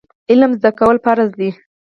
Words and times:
علم 0.31 0.51
زده 0.59 0.71
کول 0.79 0.95
فرض 1.05 1.29
دي 1.39 1.49